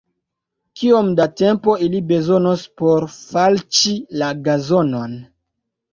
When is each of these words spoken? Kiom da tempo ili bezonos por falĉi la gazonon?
Kiom 0.79 1.11
da 1.19 1.27
tempo 1.41 1.75
ili 1.87 2.01
bezonos 2.13 2.63
por 2.81 3.07
falĉi 3.19 3.95
la 4.23 4.31
gazonon? 4.49 5.15